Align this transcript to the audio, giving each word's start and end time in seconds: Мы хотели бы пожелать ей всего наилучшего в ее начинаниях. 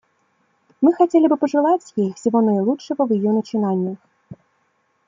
Мы 0.81 0.93
хотели 0.95 1.27
бы 1.27 1.37
пожелать 1.37 1.93
ей 1.95 2.11
всего 2.15 2.41
наилучшего 2.41 3.05
в 3.05 3.13
ее 3.13 3.31
начинаниях. 3.31 3.99